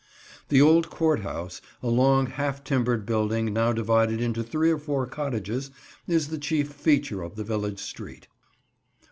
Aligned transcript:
The 0.49 0.59
old 0.63 0.89
Court 0.89 1.19
House, 1.19 1.61
a 1.83 1.87
long 1.87 2.25
half 2.25 2.63
timbered 2.63 3.05
building 3.05 3.53
now 3.53 3.71
divided 3.71 4.19
into 4.19 4.41
three 4.41 4.71
or 4.71 4.79
four 4.79 5.05
cottages, 5.05 5.69
is 6.07 6.29
the 6.29 6.39
chief 6.39 6.71
feature 6.73 7.21
of 7.21 7.35
the 7.35 7.43
village 7.43 7.77
street. 7.77 8.27